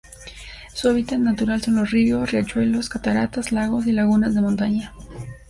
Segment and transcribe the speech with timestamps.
[0.73, 4.91] Su hábitat natural son los ríos, riachuelos, cataratas, lagos y lagunas de montaña.